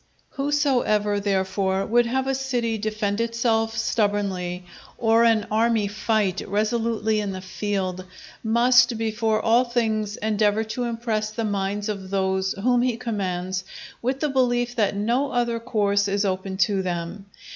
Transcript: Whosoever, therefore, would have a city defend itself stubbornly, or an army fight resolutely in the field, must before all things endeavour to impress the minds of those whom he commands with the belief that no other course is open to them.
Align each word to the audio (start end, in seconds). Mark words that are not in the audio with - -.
Whosoever, 0.31 1.19
therefore, 1.19 1.85
would 1.85 2.07
have 2.07 2.25
a 2.25 2.33
city 2.33 2.79
defend 2.79 3.21
itself 3.21 3.77
stubbornly, 3.77 4.65
or 4.97 5.23
an 5.23 5.45
army 5.51 5.87
fight 5.87 6.41
resolutely 6.47 7.19
in 7.19 7.33
the 7.33 7.39
field, 7.39 8.03
must 8.43 8.97
before 8.97 9.39
all 9.39 9.63
things 9.63 10.17
endeavour 10.17 10.63
to 10.63 10.85
impress 10.85 11.29
the 11.29 11.45
minds 11.45 11.87
of 11.87 12.09
those 12.09 12.53
whom 12.53 12.81
he 12.81 12.97
commands 12.97 13.63
with 14.01 14.21
the 14.21 14.29
belief 14.29 14.75
that 14.75 14.95
no 14.95 15.29
other 15.31 15.59
course 15.59 16.07
is 16.07 16.25
open 16.25 16.57
to 16.57 16.81
them. 16.81 17.27